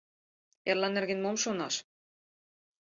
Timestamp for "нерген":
0.89-1.19